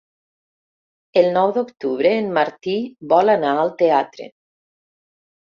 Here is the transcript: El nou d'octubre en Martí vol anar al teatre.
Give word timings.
El 1.21 1.27
nou 1.35 1.53
d'octubre 1.57 2.13
en 2.21 2.31
Martí 2.39 2.75
vol 3.13 3.33
anar 3.37 3.55
al 3.65 3.73
teatre. 3.83 4.29